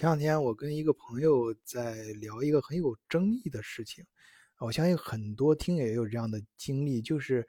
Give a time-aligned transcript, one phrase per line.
[0.00, 4.02] 前两天我跟一个朋友在聊一个很有争议的事情，
[4.56, 7.46] 我相信很多听友也有这样的经历，就是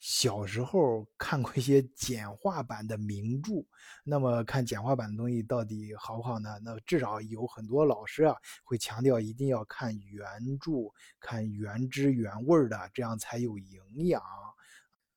[0.00, 3.64] 小时候看过一些简化版的名著，
[4.02, 6.58] 那么看简化版的东西到底好不好呢？
[6.64, 8.34] 那至少有很多老师啊
[8.64, 10.26] 会强调一定要看原
[10.58, 14.20] 著，看原汁原味的，这样才有营养。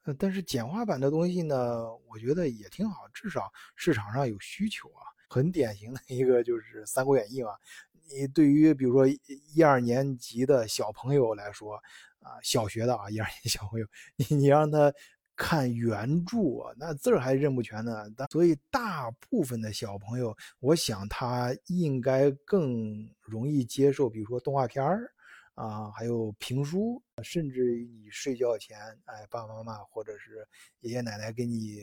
[0.04, 5.02] 呃，但是简化版的东西呢，我觉得也挺好，至少市场上有需求啊。
[5.30, 7.52] 很典型的一个就是《三国演义》嘛，
[8.12, 9.08] 你对于比如说
[9.54, 11.76] 一二年级的小朋友来说，
[12.20, 14.94] 啊，小学的啊一二年级小朋友，你你让他
[15.36, 16.38] 看原著，
[16.78, 18.06] 那字儿还认不全呢。
[18.32, 25.12] 所以大部分的小朋友，我想他应该更容易接受，比如说动画片儿
[25.56, 30.48] 啊，还有评书，甚至于你睡觉前，哎，爸爸妈妈或者是
[30.82, 31.82] 爷爷奶奶给你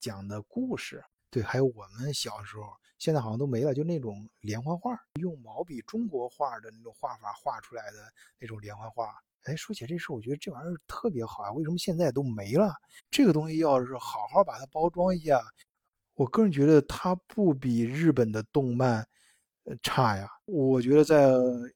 [0.00, 1.02] 讲的故事。
[1.34, 2.62] 对，还有我们小时候，
[2.96, 7.98] 现在好像都没了，就那种连环画，用毛笔中国画的那种画法画出来的
[8.38, 9.12] 那种连环画。
[9.42, 12.72] 哎，说起这事，我觉得这玩意儿特别好啊，为什么现在都没了？
[13.10, 15.42] 这个东西要是好好把它包装一下，
[16.14, 19.04] 我个人觉得它不比日本的动漫
[19.82, 20.28] 差呀。
[20.44, 21.68] 我觉得在，呃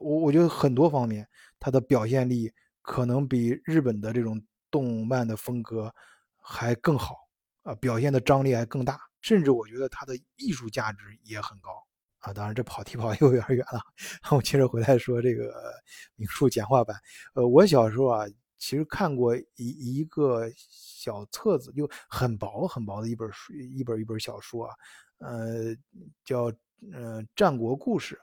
[0.00, 1.26] 我我觉得很多方面，
[1.58, 2.52] 它的表现力
[2.82, 4.38] 可能比日本的这种
[4.70, 5.94] 动漫的风格
[6.42, 7.25] 还更好。
[7.66, 11.70] 啊，表现的张力还更大，甚至我觉得它的艺术价值也很高
[12.20, 12.32] 啊。
[12.32, 13.80] 当然，这跑题跑又有点远了，
[14.30, 15.52] 我接着回来说这个
[16.14, 16.96] 名著简化版。
[17.34, 18.24] 呃，我小时候啊，
[18.56, 24.74] 其实看过一一个小册子，就很薄很薄的一本书，一本一本小说啊，
[25.18, 25.74] 呃，
[26.24, 26.44] 叫
[26.92, 28.14] 呃《战国故事》，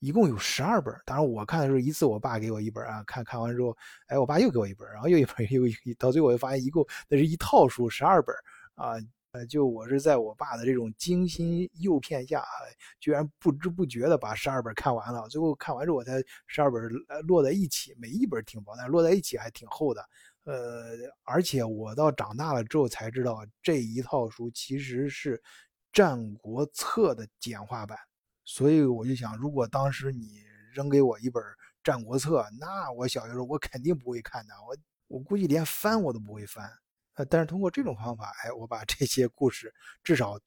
[0.00, 0.94] 一共有十二本。
[1.06, 3.74] 当然，我看的时候一次，我爸给我一本啊，看看完之后，
[4.08, 8.36] 哎，我爸又给我一本，然后又一本又一，到最后我就发现一共那是一套书，十二本。
[8.80, 8.94] 啊，
[9.32, 12.42] 呃，就我是在我爸的这种精心诱骗下，
[12.98, 15.28] 居然不知不觉的把十二本看完了。
[15.28, 16.82] 最后看完之后，我才十二本
[17.26, 20.02] 摞在一起，每一本挺薄，但摞在一起还挺厚的。
[20.44, 25.36] 呃，而且我到长大了之后才知道，这一套书其实是
[25.92, 27.98] 《战国策》的简化版。
[28.46, 30.42] 所以我就想，如果当时你
[30.72, 31.42] 扔给我一本
[31.84, 34.76] 《战国策》，那我小学时候我肯定不会看的，我
[35.06, 36.72] 我估计连翻我都不会翻。
[37.14, 39.72] 呃，但是通过这种方法，哎，我把这些故事，
[40.02, 40.38] 至少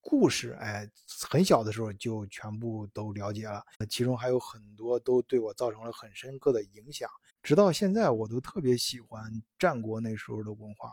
[0.00, 0.88] 故事，哎，
[1.28, 3.62] 很小的时候就全部都了解了。
[3.88, 7.08] 其中还有很多都对我造成了很深刻的影响，
[7.42, 10.92] 直到现在我都特别喜欢战国那时候的文化。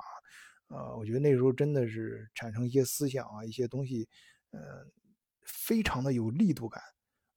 [0.68, 4.08] 呃，我觉得那时候真的是产生一些思想啊，一些东西，
[4.52, 4.86] 呃，
[5.42, 6.82] 非常的有力度感。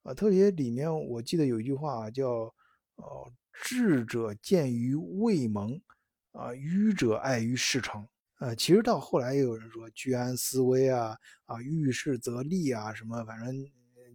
[0.03, 2.55] 啊，特别里面我记得有一句话叫，
[2.97, 5.81] 呃，智者见于未萌。
[6.32, 8.06] 啊，愚者爱于事成。
[8.38, 13.54] 呃，其实到后来也有人说居安思危啊，啊，遇事则立啊，什么反正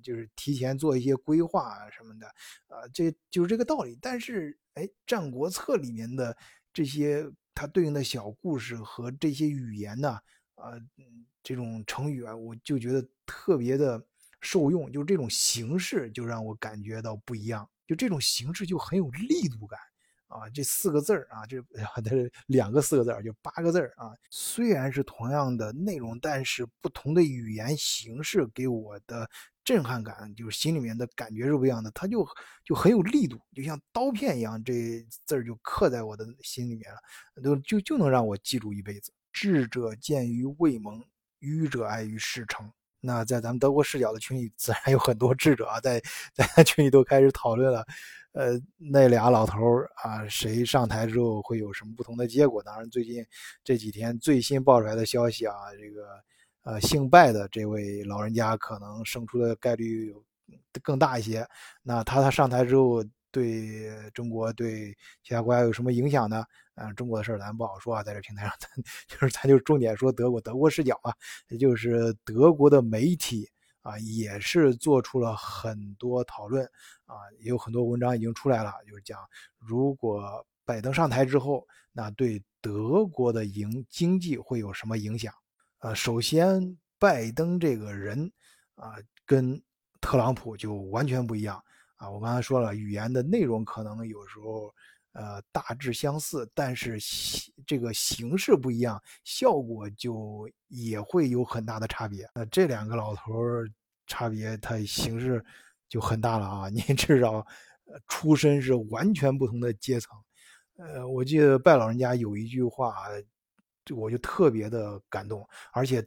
[0.02, 2.28] 就是提前做一些规划啊什么的，
[2.68, 3.98] 啊，这就是这个道理。
[4.02, 6.36] 但是，哎，《战国策》里面的
[6.74, 10.20] 这些它对应的小故事和这些语言呢，
[10.56, 10.74] 啊，
[11.42, 14.06] 这种成语啊，我就觉得特别的
[14.42, 14.92] 受用。
[14.92, 19.80] 就这种形式就让我感觉到不一样，就这种形式就很有力度感。
[20.28, 21.62] 啊，这四个字儿啊，这
[21.96, 24.12] 它是两个四个字儿，就八个字儿啊。
[24.30, 29.30] 虽然是同样的内容，但是不同的语言形式给我的
[29.64, 31.90] 震撼感，就是心里面的感觉是不一样的。
[31.92, 32.28] 它就
[32.66, 37.00] 就很有力度，就像刀片一样，这字儿就刻在我的心里面了，
[37.42, 39.12] 都就就能让我记住一辈子。
[39.32, 41.02] 智者见于未萌，
[41.40, 42.70] 愚者爱于事成。
[43.00, 46.02] 那在咱们德国视角的群里，自然有很多智者啊，在
[46.34, 47.86] 在群里都开始讨论了。
[48.38, 49.58] 呃，那俩老头
[50.04, 52.62] 啊，谁上台之后会有什么不同的结果？
[52.62, 53.26] 当然，最近
[53.64, 56.08] 这几天最新爆出来的消息啊，这个
[56.62, 60.14] 呃姓拜的这位老人家可能胜出的概率
[60.84, 61.48] 更大一些。
[61.82, 66.46] 那他他上台之后，对中国对其他国家有什么影响呢？
[66.76, 68.70] 嗯，中国的事儿咱不好说啊，在这平台上，咱
[69.10, 71.12] 就是咱就重点说德国德国视角嘛，
[71.50, 73.50] 也就是德国的媒体。
[73.88, 76.66] 啊，也是做出了很多讨论
[77.06, 79.18] 啊，也有很多文章已经出来了，就是讲
[79.58, 85.34] 如果拜登上台之后，那对德国的营经济会有什么影响？
[85.80, 88.30] 呃，首先拜登这个人
[88.76, 88.96] 啊，
[89.26, 89.64] 跟
[90.02, 91.64] 特朗普就完全不一样
[91.96, 92.10] 啊。
[92.10, 94.74] 我刚才说了，语言的内容可能有时候。
[95.14, 97.00] 呃，大致相似，但是
[97.66, 102.30] 这个形式不一样，效果就也会有很大的差别。
[102.36, 103.68] 那这两个老头儿
[104.08, 105.44] 差别，它形式
[105.88, 106.70] 就很大了啊！
[106.70, 107.46] 你 至少
[108.08, 110.18] 出身是完全不同的阶层。
[110.78, 112.96] 呃，我记得拜老人家有一句话，
[113.96, 116.06] 我就特别的感动，而且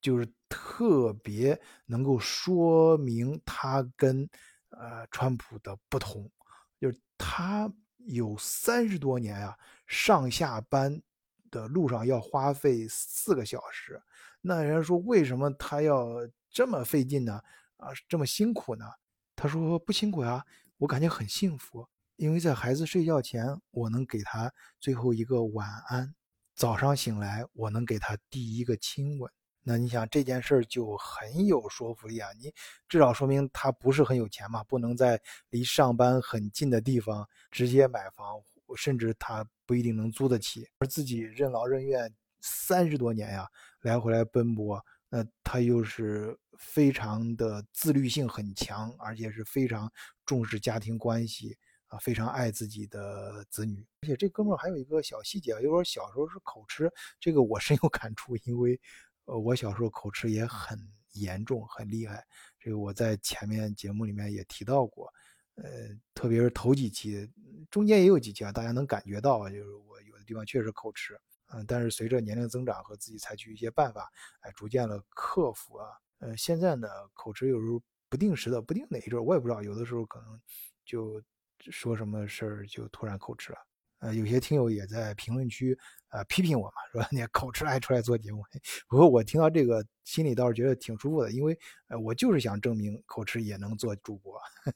[0.00, 4.28] 就是特别能够说明他跟
[4.70, 6.30] 呃川普的不同，
[6.80, 7.72] 就是他
[8.06, 9.56] 有三十多年啊，
[9.86, 11.00] 上下班
[11.50, 14.00] 的路上要花费四个小时。
[14.40, 17.40] 那人家说为什么他要这么费劲呢？
[17.76, 18.84] 啊，这么辛苦呢？
[19.36, 20.44] 他说不辛苦呀，
[20.78, 26.14] 我感觉很幸福，因为在孩子睡觉前，我能给他最后一个晚安。
[26.54, 29.32] 早上醒来，我能给他第一个亲吻。
[29.62, 32.28] 那你想这件事儿就很有说服力啊！
[32.38, 32.52] 你
[32.88, 35.20] 至少说明他不是很有钱嘛，不能在
[35.50, 38.42] 离上班很近的地方直接买房，
[38.76, 40.68] 甚至他不一定能租得起。
[40.78, 43.46] 而自己任劳任怨三十多年呀，
[43.82, 49.92] 来回来奔波，那他又是非常的自律性很强，而且是非常
[50.24, 51.58] 重视家庭关系。
[51.90, 58.80] 啊，非常爱自己的子女，而且这哥们儿还有一个小细节，就是小时候是口吃，这个我深有感触，因为，
[59.24, 60.78] 呃，我小时候口吃也很
[61.14, 62.24] 严重，很厉害。
[62.60, 65.12] 这个我在前面节目里面也提到过，
[65.56, 67.28] 呃，特别是头几期，
[67.72, 71.18] 中间也有几期啊，大家能感觉到，就是我有的地方确实口吃，
[71.52, 74.10] 嗯，但是随着年龄增长和自己采取一些办法，
[74.40, 75.86] 哎，逐渐的克服啊，
[76.18, 80.40] 呃，现在呢，口吃有时候不定时的，不定哪一阵，我也不知道，有的时候可能
[80.84, 81.22] 就。
[81.70, 83.58] 说什么事儿就突然口吃了，
[83.98, 88.42] 呃，有些听友也在评论区呃批评我嘛，说你口吃还出来做节目。
[88.88, 91.54] 不过我听到这个心里倒是觉得挺舒服的，因为
[91.88, 94.40] 呃我就是想证明口吃也能做主播。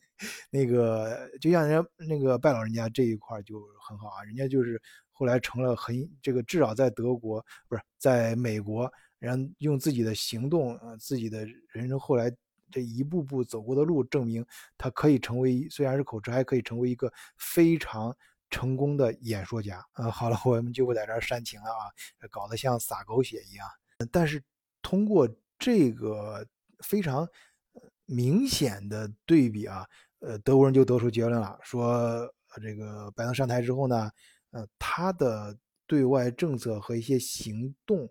[0.51, 4.79] 那个就像人家那个拜老人家这一块就很好啊，人家就是
[5.15, 12.31] 后来成了很这个至少在德国不是在美国，人用自己的行动呃自己的人生后来。
[12.71, 14.45] 这一步步走过的路，证明
[14.77, 18.13] 他可以成为，虽然是口吃，还可以成为一个非常
[18.51, 19.81] 成功的演说家。
[19.93, 21.87] 呃，好了，我们就不在这儿煽情了啊，
[22.33, 23.69] 搞得像撒狗血一样。
[24.11, 24.43] 但是
[24.83, 26.45] 通过这个
[26.81, 27.29] 非常
[28.07, 29.87] 明显的对比啊，
[30.19, 32.29] 呃，德国人就得出结论了，说
[32.61, 34.11] 这个拜登上台之后呢，
[34.55, 38.09] 呃，他的对外政策和一些行动。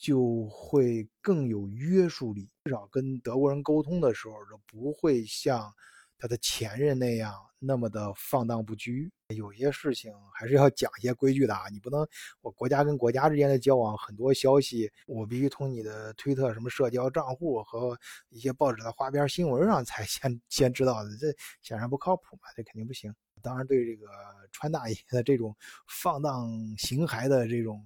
[0.00, 5.72] 就会更有约束力，至少跟德国人沟通的时候，就不会像
[6.18, 9.12] 他的前任那样那么的放荡不拘。
[9.28, 12.04] 有些事情还是要讲一些规矩的啊，你不能
[12.40, 17.96] 我国家跟国家之间的交往，很多消息我必须从你的推特、什么社交账户和
[18.30, 23.14] 一些报纸的花边新闻上才先 先知道的，这显然不靠谱嘛，这肯定不行。
[23.42, 24.06] 当然，对这个
[24.52, 25.54] 川大爷的这种
[25.88, 26.48] 放荡
[26.78, 27.84] 形骸的这种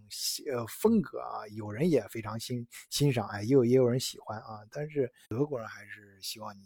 [0.53, 4.61] 呃风格啊，有人也非常欣欣赏，哎，也有也有人喜欢啊。
[4.71, 6.63] 但是德国人还是希望你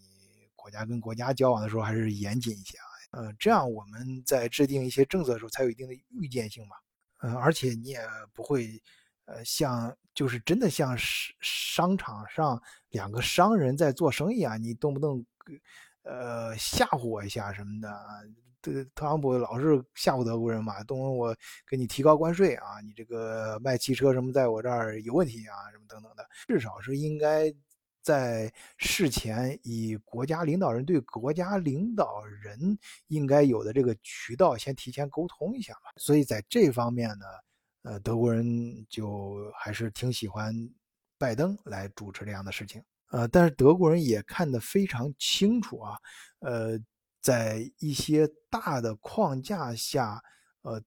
[0.57, 6.77] 国家跟国家交往的时候还是严谨一些啊，呃，这样我们在制定一些政策的时候才有一定的预见性嘛，
[7.23, 8.01] 嗯，而且你也
[8.35, 8.83] 不会
[9.27, 12.61] 呃像就是真的像商商场上
[12.91, 15.25] 两个商人在做生意啊，你动不动
[16.03, 18.07] 呃吓唬我一下什么的啊
[18.61, 18.63] 啊。
[18.63, 21.35] 这特朗普老是吓唬德国人嘛，动不动我
[21.67, 27.53] 给你提高关税啊，你这个卖汽车什么在我这儿有问题啊，什么等等的，至少是应该
[28.03, 32.79] 在事前以国家领导人对国家领导人
[33.09, 35.91] 应该有的这个渠道先提前沟通一下嘛。
[35.97, 37.27] 所以在这方面呢，
[37.83, 38.45] 呃，德国人
[38.89, 40.55] 就还是挺喜欢
[41.19, 45.99] 拜登来主持这样的事情，呃，但是德国人也看得非常清楚啊，
[46.41, 46.79] 呃。
[47.21, 50.23] 在一些大的框架下，
[50.63, 50.83] 呃，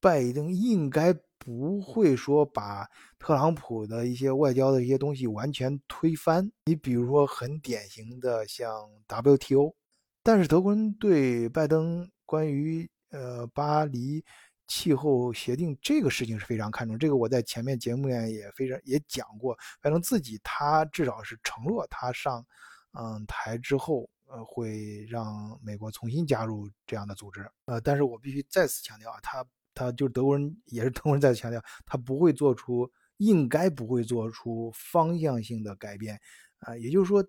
[0.00, 2.86] 拜登应该不会说把
[3.18, 6.50] 特朗普的一些外交的一些东西完全推翻。
[6.66, 8.70] 你比如说很典型的像
[9.08, 9.74] WTO，
[10.22, 14.24] 但是德国人对拜登关于呃巴黎
[14.68, 16.96] 气候协定这个事情是非常看重。
[16.96, 22.46] 这个我在前面节目里面也非常也讲过，拜登自己他至少是承诺他上
[22.92, 24.08] 嗯台之后。
[24.32, 36.18] 呃，会让美国重新加入这样的组织，呃，但是我必须再次强调啊，他他就是德国人，也是德国人再次强调，他不会做出，应该不会做出方向性的改变，
[36.60, 37.22] 啊，也就是说，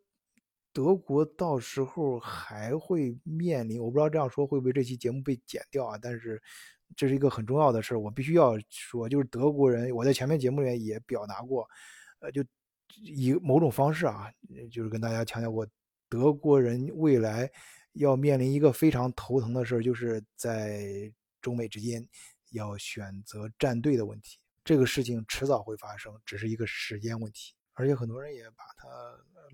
[0.72, 6.42] 德国到时候还会面临，我不知道这样说会不会这期节目被剪掉啊，但是
[6.96, 11.68] 这是一个很重要的事儿，我必须要说，就是德国人，我在前面节目里面也表达过，
[12.20, 12.42] 呃，就
[12.96, 14.32] 以某种方式啊，
[14.72, 15.68] 就是跟大家强调过。
[16.14, 17.52] 德国人未来
[17.94, 22.08] 要面临一个非常头疼的事儿，就是在中美之间
[22.52, 24.38] 要选择站队的问题。
[24.64, 27.56] 这个事情迟早会发生，只是一个时间问题。
[27.74, 28.88] 而且很多人也把它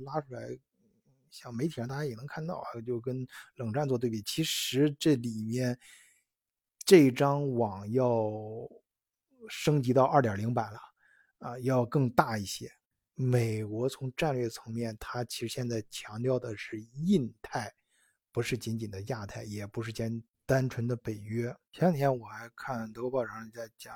[0.03, 0.41] 拉出来，
[1.31, 3.25] 像媒体上大家也能看到啊，就跟
[3.55, 4.21] 冷战做对比。
[4.23, 5.79] 其实这里面
[6.83, 8.21] 这张网要
[9.47, 10.79] 升级到二点零版了，
[11.37, 12.69] 啊，要更大一些。
[13.21, 17.69] 美国从战略层面，它其实现在强调的是印太，
[18.31, 21.53] 不是仅仅的亚太，也不是简单纯的北约。
[21.73, 23.93] 前两天我还看德国报上在讲，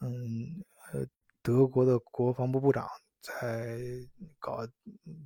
[0.00, 0.60] 嗯，
[0.92, 1.06] 呃，
[1.40, 2.84] 德国的国防部部长
[3.20, 3.78] 在
[4.40, 4.66] 搞，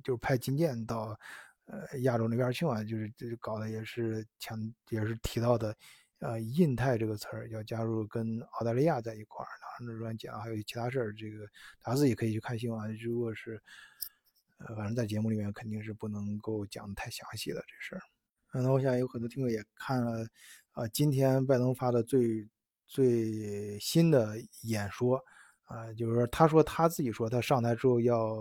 [0.03, 1.19] 就是派军舰到
[1.65, 4.55] 呃亚洲那边去嘛，就是这搞的也是强，
[4.89, 5.75] 也是提到的。
[6.19, 11.45] 呃，印太这个词儿要加入跟澳大利亚在一块儿，然后乱讲，还有其他事儿，这个
[11.81, 12.97] 大家自己可以去看新闻。
[12.97, 13.61] 如果是，
[14.57, 18.01] 呃，反正在节目里面肯定是不能够讲太详细的这事儿。
[18.53, 20.27] 那我想有很多听众也看了，
[20.71, 22.47] 啊，今天拜登发的最
[22.87, 25.23] 最新的演说，
[25.65, 28.35] 啊，就是说他说他自己说他上台之后要，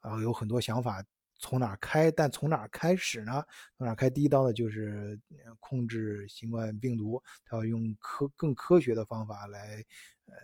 [0.00, 1.04] 啊，有很多想法。
[1.44, 2.10] 从哪开？
[2.10, 3.44] 但从哪开始呢？
[3.76, 5.20] 从哪开第一刀呢就是
[5.60, 9.84] 控制新冠病毒，他要用科更科学的方法来，
[10.24, 10.34] 呃，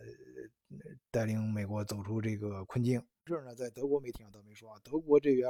[1.10, 3.02] 带领美国走出这个困境。
[3.24, 5.48] 这儿呢，在德国媒体上倒没说啊，德国这边，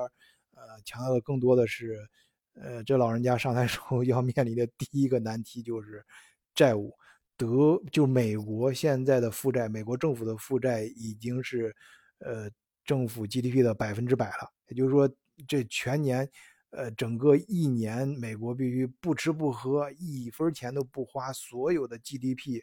[0.55, 2.09] 呃，强调的更多的是，
[2.55, 6.07] 呃，这老人家上台之后要面临的第一个难题就是
[6.55, 6.97] 债务。
[7.37, 11.75] 德就美国现在的负债，美国政府的负债已经是，
[12.19, 12.49] 呃，
[12.85, 15.11] 政府 GDP 的百分之百了，也就是说。
[15.47, 16.29] 这全年，
[16.71, 22.63] 呃，整个一年，美国必须不吃不喝，一分钱都不花，所有的 GDP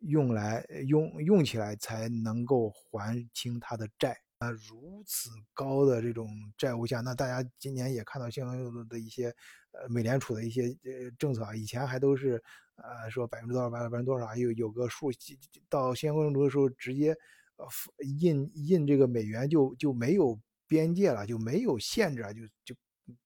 [0.00, 4.16] 用来用用起来才能够还清他的债。
[4.38, 9.34] 啊，如此高的这种债务下，那大家今年也看到相应的一些，
[9.72, 12.40] 呃，美联储的一些呃政策啊，以前还都是，
[12.76, 15.10] 呃，说百分之多少百分之多少，有有个数，
[15.68, 17.16] 到相关政策的时候，直接，
[18.20, 20.38] 印印这个美元就就没有。
[20.68, 22.76] 边界了就没有限制啊，就就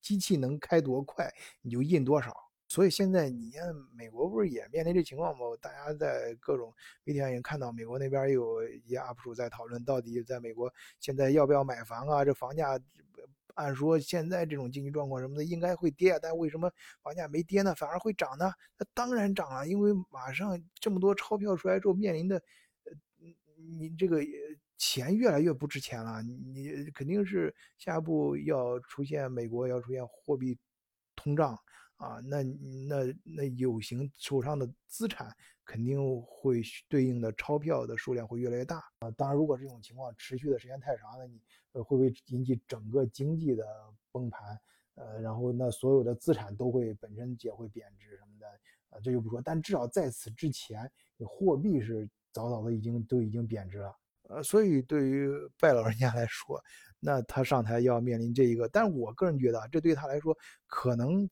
[0.01, 1.29] 机器能开多快
[1.61, 2.33] 你就印多少。
[2.69, 5.45] 所以现在你看美国不是也面临这情况吗？
[5.61, 6.73] 大家在各种
[7.05, 12.25] 媒体上也看到，美国那边有一些 UP 主在讨论，到底在美国现在要不要买房啊？
[12.25, 12.81] 这房价
[13.55, 16.73] 按说现在这种经济状况什么的应该会跌，但为什么
[17.03, 17.75] 房价没跌呢？
[17.75, 18.51] 反而会涨呢？
[18.79, 22.37] 那当然涨了，因为马上这么多钞票出来之后面临的，
[22.85, 22.93] 呃，
[23.79, 24.25] 你这个。
[24.85, 30.59] 钱越来越不值钱了，你肯定是下一步要出现美国要出现货币
[31.15, 31.57] 通胀
[31.99, 35.33] 啊，那那那有形手上的资产
[35.65, 39.11] 肯定会对应的钞票的数量会越来越大啊。
[39.13, 41.41] 当然，如果这种情况持续的时间太长，那你
[41.75, 43.65] 呃会不会引起整个经济的
[44.11, 44.59] 崩盘？
[44.97, 48.49] 呃，然后那所有的资产都会本身也会贬值什么的
[48.91, 49.41] 啊，这就不说。
[49.41, 50.91] 但至少在此之前，
[51.25, 53.97] 货币是早早的已经都已经贬值了。
[54.35, 56.63] 呃，所以对于拜老人家来说，
[57.01, 60.37] 那他上台要面临这一个，但是我个人觉得，这对他来说，
[60.67, 61.29] 可能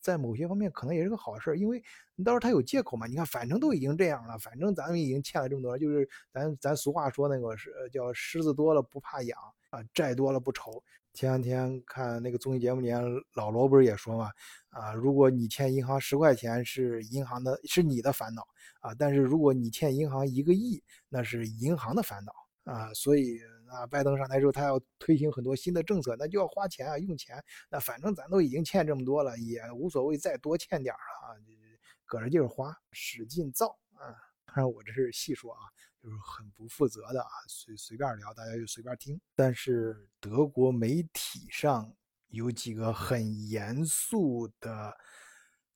[0.00, 1.82] 在某些方面可能也是个好事，因为
[2.24, 3.06] 到时候他有借口嘛。
[3.06, 9.38] 你看，反正都已经这样了，反正咱们已经欠了这么多，就是咱咱俗话说那个是叫狮子多了不怕痒
[9.70, 10.82] 啊，债多了不愁。
[11.12, 12.90] 前两天看那个综艺节目里，
[13.34, 14.30] 老罗不是也说嘛，
[14.68, 18.46] 啊，如果你欠银行十块钱是银行的，是你的烦恼。
[18.80, 22.32] 啊，但是如果你欠银行一个亿，那是银行的烦恼
[22.64, 22.94] 啊。
[22.94, 27.42] 所以啊，拜登上台之后，他要推行很多新的政策，那就要花钱啊，用钱。
[27.68, 31.36] 那反正咱都已经欠这么多了，也无所谓再多欠点了啊，
[32.06, 34.14] 搁着劲儿花，使劲造啊。
[34.46, 35.60] 当然我这是细说啊，
[36.02, 39.20] 就是很不负责的啊，随随便聊，大家就随便听。
[39.34, 41.94] 但是德国媒体上
[42.28, 44.96] 有几个很严肃的。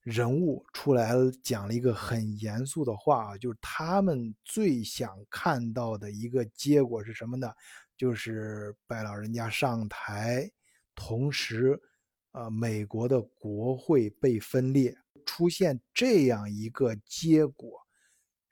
[0.01, 7.51] 人物出来讲了一个很严肃的话啊，就是他们最想看到的一个结果是什么呢？
[7.97, 10.47] 就是拜老人家上台，
[10.93, 11.81] 同时，
[12.33, 17.84] 呃，美国的国会被分裂，出现这样一个结果，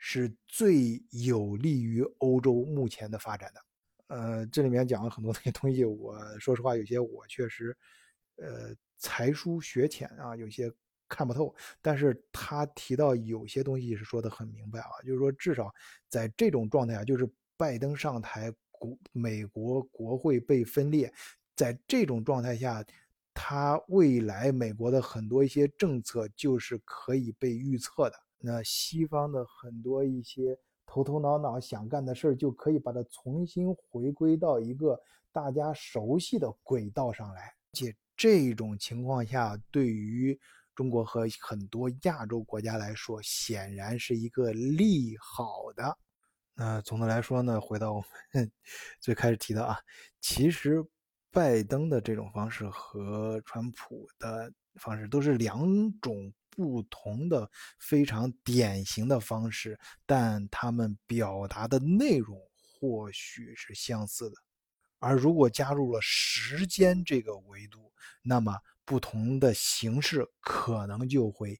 [0.06, 3.62] 是最有利于欧洲目前的发展的。
[4.08, 7.74] 呃，这里面讲了很多那些东西，我说实话，有些我确实，
[8.36, 10.70] 呃，才疏学浅啊，有些。
[11.10, 15.72] 看不透，但是他提到有些东西是说的很明白啊，就是说至少
[16.10, 21.14] 在这种状态下，就是拜登上台，国美国国会被分裂，
[21.56, 22.84] 在这种状态下，
[23.32, 28.16] 他未来美国的很多一些政策就是可以被预测的。
[28.46, 35.00] 那西方的很多一些头头脑脑想干的事儿，就可以把它重新回归到一个
[35.32, 37.54] 大家熟悉的轨道上来。
[37.72, 40.38] 且这种情况下，对于
[40.76, 45.98] 中国和很多亚洲国家来说，显然是一个利好的。
[46.54, 48.52] 那总的来说呢，回到我们
[49.00, 49.80] 最开始提到啊，
[50.20, 50.86] 其实
[51.32, 55.66] 拜登的这种方式和川普的方式都是两
[56.02, 64.36] 种不同的、非常典型的方式，但他们表达的内容或许是相似的。
[65.00, 67.92] 而如果加入了时间这个维度，
[68.22, 71.60] 那么不同的形式可能就会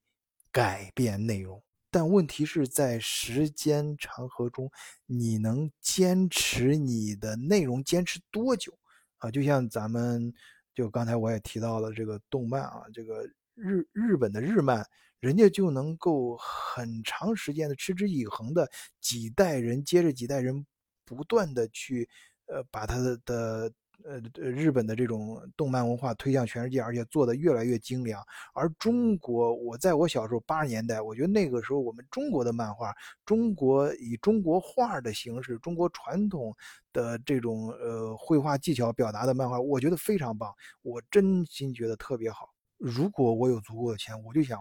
[0.52, 1.62] 改变内容。
[1.92, 4.72] 但问题是在时间长河中，
[5.06, 8.78] 你能坚持你的内容坚持多久
[9.18, 9.30] 啊？
[9.30, 10.34] 就像咱们
[10.74, 14.86] 就刚才我也提到了这个动漫啊，这个日日本的日漫，
[15.20, 18.70] 人家就能够很长时间的持之以恒的
[19.02, 20.66] 几代人接着几代人
[21.06, 22.10] 不断的去
[22.48, 23.72] 呃把他的的。
[24.06, 28.22] 呃日本的这种动漫文化推向全世界，而且做的越来越精良。
[28.54, 32.94] 而中国，我在我小时候八十年代，我觉得那个时候我们中国的漫画，
[33.24, 36.54] 中国以中国画的形式，中国传统
[36.92, 42.53] 的这种呃绘画技巧表达的漫画，我觉得非常棒，我真心觉得特别好。
[42.84, 44.60] 如果我有足够的钱，我就想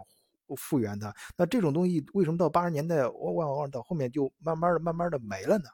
[0.56, 1.12] 复原它。
[1.36, 5.64] 那这种东西为什么到八十年代，往往往到后面就慢慢的、慢慢的没了呢？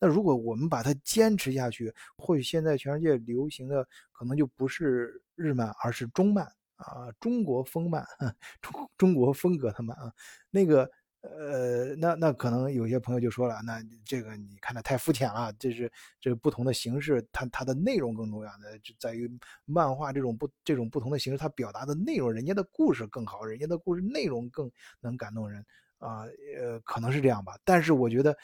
[0.00, 6.44] 那如果我们把它坚持下去，或许现在全世界流行的可能就不是日漫，而是中漫
[6.74, 8.04] 啊，中国风漫，
[8.60, 10.12] 中中国风格的漫啊。
[10.50, 10.90] 那个
[11.22, 19.30] 呃，那那可能有些朋友就说了，那这个你看的太肤浅了，这是这不同的形式，它它的内容更重要的就在于
[19.64, 25.64] 漫画这种不这种不同的形式，它表达的内容，人家的故事更好，人家的故事内容更能感动人
[25.98, 26.24] 啊，
[26.58, 27.58] 呃，可能是这样吧。
[27.64, 28.36] 但是我觉得。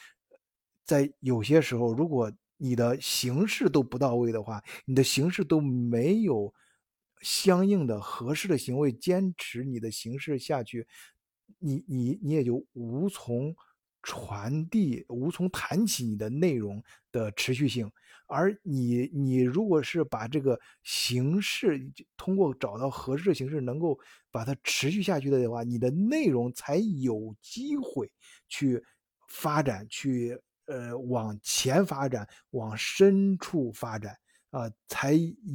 [0.88, 6.54] 在有些时候，如果你的形式都不到位的话，你的形式都没有
[7.20, 10.86] 相应的合适的行为坚持你的形式下去，
[11.58, 13.54] 你你你也就无从
[14.02, 17.90] 传递，无从谈起你的内容的持续性。
[18.26, 23.98] 而你你如果是把这个形式通过找到合适的形式，能够
[24.30, 28.10] 把它持续下去的话，你的内容才有机会
[28.48, 28.82] 去
[29.28, 30.38] 发展去。
[30.70, 34.14] 呃，往前发展，往深处发展
[34.50, 35.14] 啊，才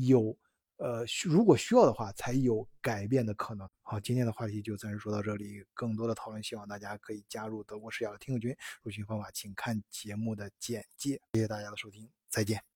[0.10, 0.36] 有
[0.78, 3.70] 呃，如果需要的话，才有改变的可能。
[3.82, 8.56] 好，今天的话题就暂时说到这里，更多的讨论，希望大家可以加入德国视角的听友群。
[8.82, 11.22] 入群方法，请看节目的简介。
[11.34, 12.64] 谢谢大家的收听，再见。